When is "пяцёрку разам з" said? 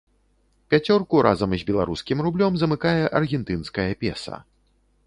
0.73-1.67